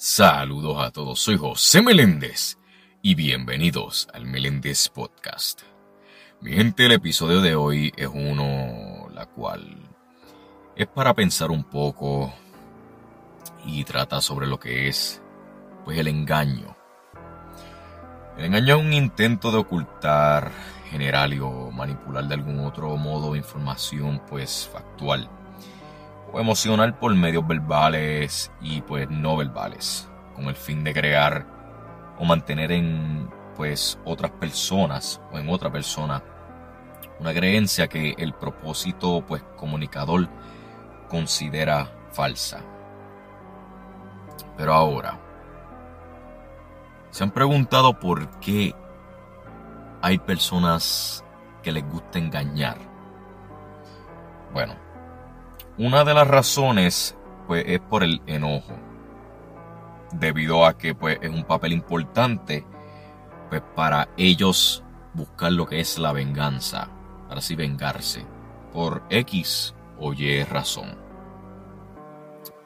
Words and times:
Saludos 0.00 0.80
a 0.80 0.92
todos, 0.92 1.18
soy 1.18 1.36
José 1.36 1.82
Meléndez 1.82 2.56
y 3.02 3.16
bienvenidos 3.16 4.06
al 4.14 4.26
Meléndez 4.26 4.88
Podcast. 4.88 5.62
Mi 6.40 6.52
gente, 6.52 6.86
el 6.86 6.92
episodio 6.92 7.40
de 7.40 7.56
hoy 7.56 7.92
es 7.96 8.06
uno 8.06 9.08
la 9.12 9.26
cual 9.26 9.76
es 10.76 10.86
para 10.86 11.14
pensar 11.14 11.50
un 11.50 11.64
poco 11.64 12.32
y 13.66 13.82
trata 13.82 14.20
sobre 14.20 14.46
lo 14.46 14.60
que 14.60 14.86
es 14.86 15.20
pues 15.84 15.98
el 15.98 16.06
engaño. 16.06 16.76
El 18.36 18.44
engaño 18.44 18.76
es 18.76 18.84
un 18.84 18.92
intento 18.92 19.50
de 19.50 19.58
ocultar, 19.58 20.52
generar 20.92 21.28
o 21.40 21.72
manipular 21.72 22.22
de 22.28 22.34
algún 22.34 22.60
otro 22.60 22.96
modo 22.96 23.34
información 23.34 24.22
pues 24.28 24.70
factual 24.72 25.28
emocional 26.34 26.98
por 26.98 27.14
medios 27.14 27.46
verbales 27.46 28.52
y 28.60 28.82
pues 28.82 29.08
no 29.10 29.36
verbales, 29.36 30.08
con 30.34 30.46
el 30.46 30.54
fin 30.54 30.84
de 30.84 30.92
crear 30.92 31.46
o 32.18 32.24
mantener 32.24 32.72
en 32.72 33.30
pues 33.56 33.98
otras 34.04 34.30
personas 34.32 35.20
o 35.32 35.38
en 35.38 35.48
otra 35.48 35.70
persona 35.70 36.22
una 37.18 37.34
creencia 37.34 37.88
que 37.88 38.14
el 38.18 38.32
propósito 38.32 39.24
pues 39.26 39.42
comunicador 39.56 40.28
considera 41.08 41.90
falsa. 42.12 42.60
Pero 44.56 44.74
ahora, 44.74 45.18
¿se 47.10 47.24
han 47.24 47.30
preguntado 47.30 47.98
por 47.98 48.28
qué 48.40 48.74
hay 50.02 50.18
personas 50.18 51.24
que 51.62 51.72
les 51.72 51.88
gusta 51.88 52.18
engañar? 52.18 52.78
Bueno, 54.52 54.74
una 55.78 56.04
de 56.04 56.12
las 56.12 56.26
razones 56.26 57.16
pues, 57.46 57.64
es 57.66 57.78
por 57.80 58.02
el 58.02 58.20
enojo, 58.26 58.76
debido 60.12 60.66
a 60.66 60.76
que 60.76 60.94
pues, 60.94 61.18
es 61.22 61.30
un 61.30 61.44
papel 61.44 61.72
importante 61.72 62.66
pues, 63.48 63.62
para 63.76 64.08
ellos 64.16 64.82
buscar 65.14 65.52
lo 65.52 65.66
que 65.66 65.80
es 65.80 65.98
la 65.98 66.12
venganza, 66.12 66.88
para 67.28 67.38
así 67.38 67.54
vengarse 67.54 68.26
por 68.72 69.04
X 69.08 69.74
o 69.98 70.12
Y 70.12 70.42
razón. 70.44 70.98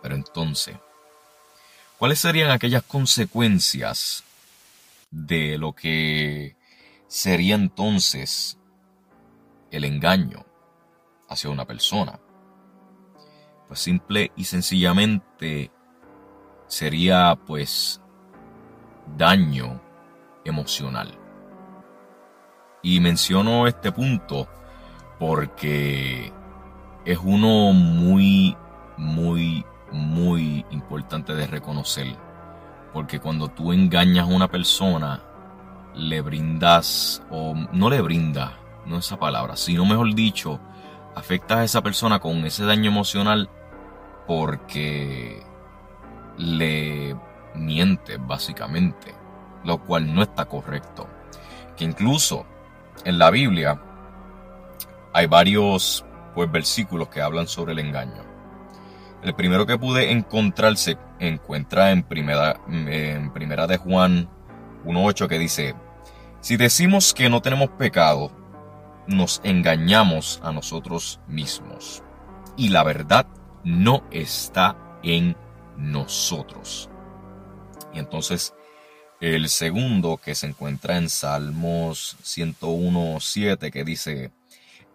Pero 0.03 0.15
entonces, 0.15 0.77
¿cuáles 1.99 2.19
serían 2.19 2.51
aquellas 2.51 2.83
consecuencias 2.83 4.25
de 5.11 5.59
lo 5.59 5.75
que 5.75 6.57
sería 7.09 7.55
entonces 7.57 8.59
el 9.71 9.85
engaño 9.85 10.47
hacia 11.29 11.51
una 11.51 11.67
persona? 11.67 12.19
Pues 13.69 13.81
simple 13.81 14.33
y 14.37 14.45
sencillamente 14.45 15.71
sería 16.67 17.39
pues 17.47 18.01
daño 19.17 19.81
emocional. 20.45 21.19
Y 22.83 23.01
menciono 23.01 23.67
este 23.67 23.93
punto 23.93 24.49
porque 25.19 26.33
es 27.05 27.19
uno 27.23 27.73
muy, 27.73 28.57
muy, 28.97 29.65
muy 29.93 30.65
importante 30.71 31.35
de 31.35 31.47
reconocer. 31.47 32.17
Porque 32.93 33.21
cuando 33.21 33.49
tú 33.49 33.73
engañas 33.73 34.29
a 34.29 34.35
una 34.35 34.49
persona, 34.49 35.23
le 35.95 36.21
brindas, 36.21 37.23
o 37.31 37.55
no 37.73 37.89
le 37.89 38.01
brindas, 38.01 38.53
no 38.87 38.99
esa 38.99 39.19
palabra, 39.19 39.57
sino 39.57 39.85
mejor 39.85 40.15
dicho, 40.15 40.61
afectas 41.15 41.59
a 41.59 41.65
esa 41.65 41.83
persona 41.83 42.19
con 42.19 42.45
ese 42.45 42.65
daño 42.65 42.91
emocional 42.91 43.49
porque 44.27 45.43
le 46.39 47.17
miente 47.55 48.17
básicamente, 48.17 49.15
lo 49.65 49.79
cual 49.79 50.15
no 50.15 50.23
está 50.23 50.47
correcto. 50.47 51.09
Que 51.77 51.85
incluso 51.85 52.47
en 53.05 53.19
la 53.19 53.31
Biblia 53.31 53.81
hay 55.13 55.27
varios 55.27 56.05
pues, 56.35 56.51
versículos 56.51 57.09
que 57.09 57.21
hablan 57.21 57.47
sobre 57.47 57.73
el 57.73 57.79
engaño. 57.79 58.23
El 59.23 59.35
primero 59.35 59.67
que 59.67 59.79
pude 59.79 60.11
encontrar 60.11 60.77
se 60.77 60.99
encuentra 61.21 61.93
en 61.93 62.03
primera, 62.03 62.61
en 62.69 63.33
primera 63.33 63.67
de 63.69 63.77
Juan 63.77 64.29
1.8 64.85 65.29
que 65.29 65.39
dice, 65.39 65.75
si 66.41 66.57
decimos 66.57 67.15
que 67.15 67.31
no 67.31 67.41
tenemos 67.41 67.71
pecado, 67.71 68.33
nos 69.07 69.41
engañamos 69.45 70.41
a 70.43 70.53
nosotros 70.53 71.21
mismos. 71.27 72.03
Y 72.57 72.69
la 72.69 72.83
verdad 72.83 73.27
no 73.65 74.05
está 74.11 74.77
en 75.03 75.37
nosotros. 75.77 76.89
Y 77.95 77.99
entonces 77.99 78.55
el 79.21 79.49
segundo 79.49 80.17
que 80.17 80.35
se 80.35 80.49
encuentra 80.49 80.97
en 80.97 81.09
Salmos 81.09 82.17
101.7 82.25 83.71
que 83.71 83.85
dice, 83.85 84.33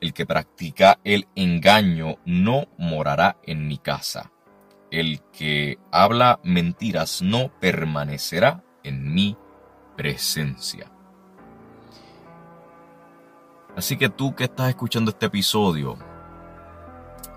el 0.01 0.13
que 0.13 0.25
practica 0.25 0.99
el 1.03 1.27
engaño 1.35 2.17
no 2.25 2.67
morará 2.77 3.37
en 3.43 3.67
mi 3.67 3.77
casa. 3.77 4.31
El 4.91 5.21
que 5.31 5.77
habla 5.91 6.39
mentiras 6.43 7.21
no 7.21 7.51
permanecerá 7.59 8.63
en 8.83 9.13
mi 9.13 9.37
presencia. 9.95 10.91
Así 13.77 13.95
que 13.95 14.09
tú 14.09 14.33
que 14.33 14.45
estás 14.45 14.69
escuchando 14.69 15.11
este 15.11 15.27
episodio, 15.27 15.97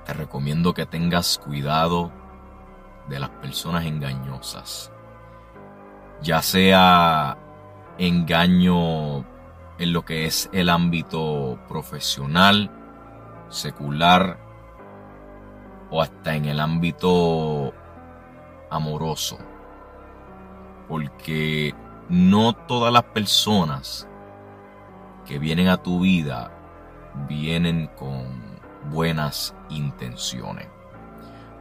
te 0.07 0.15
recomiendo 0.15 0.73
que 0.73 0.87
tengas 0.87 1.37
cuidado 1.37 2.11
de 3.11 3.21
las 3.21 3.29
personas 3.29 3.85
engañosas. 3.85 4.91
Ya 6.23 6.41
sea 6.41 7.37
engaño 7.99 9.19
en 9.79 9.93
lo 9.93 10.07
que 10.07 10.25
es 10.25 10.49
el 10.55 10.71
ámbito 10.71 11.59
profesional, 11.69 12.71
secular 13.51 14.39
o 15.91 16.01
hasta 16.01 16.37
en 16.37 16.47
el 16.47 16.59
ámbito 16.59 17.75
amoroso. 18.71 19.37
Porque 20.89 21.75
no 22.09 22.55
todas 22.55 22.91
las 22.91 23.05
personas 23.05 24.09
que 25.31 25.39
vienen 25.39 25.69
a 25.69 25.77
tu 25.77 26.01
vida 26.01 26.51
vienen 27.29 27.89
con 27.97 28.59
buenas 28.91 29.55
intenciones. 29.69 30.67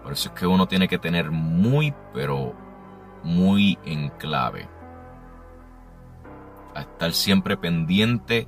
Por 0.01 0.13
eso 0.13 0.29
es 0.29 0.35
que 0.35 0.47
uno 0.47 0.67
tiene 0.67 0.87
que 0.87 0.97
tener 0.97 1.29
muy, 1.29 1.93
pero 2.11 2.55
muy 3.23 3.77
en 3.85 4.09
clave. 4.09 4.67
A 6.73 6.81
estar 6.81 7.13
siempre 7.13 7.57
pendiente 7.57 8.47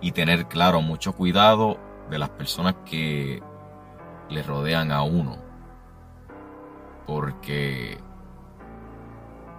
y 0.00 0.10
tener 0.10 0.48
claro 0.48 0.82
mucho 0.82 1.12
cuidado 1.12 1.78
de 2.10 2.18
las 2.18 2.30
personas 2.30 2.74
que 2.84 3.40
le 4.30 4.42
rodean 4.42 4.90
a 4.90 5.04
uno. 5.04 5.38
Porque 7.06 8.00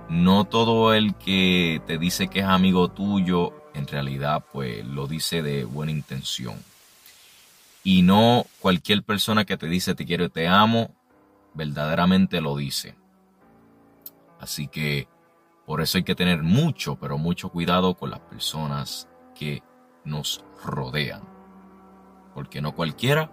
no 0.10 0.44
todo 0.44 0.94
el 0.94 1.16
que 1.16 1.82
te 1.88 1.98
dice 1.98 2.28
que 2.28 2.40
es 2.40 2.46
amigo 2.46 2.90
tuyo, 2.90 3.54
en 3.74 3.88
realidad 3.88 4.44
pues 4.52 4.86
lo 4.86 5.08
dice 5.08 5.42
de 5.42 5.66
buena 5.66 5.92
intención 5.92 6.56
y 7.84 8.02
no 8.02 8.46
cualquier 8.60 9.04
persona 9.04 9.46
que 9.46 9.58
te 9.58 9.68
dice 9.68 9.96
te 9.96 10.06
quiero 10.06 10.26
y 10.26 10.30
te 10.30 10.48
amo, 10.48 10.92
verdaderamente 11.54 12.42
lo 12.42 12.56
dice. 12.56 12.96
Así 14.40 14.68
que 14.68 15.08
por 15.66 15.82
eso 15.82 15.98
hay 15.98 16.04
que 16.04 16.16
tener 16.16 16.44
mucho, 16.44 16.98
pero 16.98 17.18
mucho 17.18 17.50
cuidado 17.50 17.96
con 17.96 18.12
las 18.12 18.20
personas 18.20 19.08
que 19.36 19.64
nos 20.04 20.44
rodean. 20.64 21.22
Porque 22.34 22.62
no 22.62 22.74
cualquiera 22.74 23.32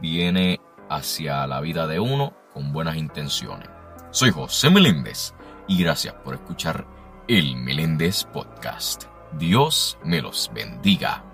viene 0.00 0.60
hacia 0.88 1.46
la 1.46 1.60
vida 1.60 1.86
de 1.86 2.00
uno 2.00 2.34
con 2.52 2.72
buenas 2.72 2.96
intenciones. 2.96 3.68
Soy 4.10 4.30
José 4.30 4.70
Meléndez 4.70 5.34
y 5.66 5.82
gracias 5.82 6.14
por 6.14 6.34
escuchar 6.34 6.86
el 7.28 7.56
Meléndez 7.56 8.24
Podcast. 8.24 9.13
Dios 9.38 9.98
me 10.04 10.22
los 10.22 10.48
bendiga. 10.54 11.24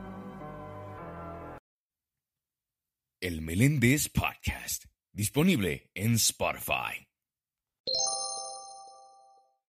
El 3.21 3.43
Meléndez 3.43 4.09
Podcast, 4.09 4.87
disponible 5.13 5.91
en 5.95 6.15
Spotify. 6.15 7.10